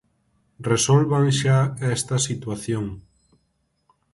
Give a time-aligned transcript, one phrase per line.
[0.71, 1.57] Resolvan xa
[1.95, 2.85] esta situación.